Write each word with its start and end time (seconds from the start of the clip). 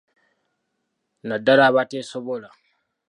Naddala 1.27 1.63
abateesobola. 1.67 2.49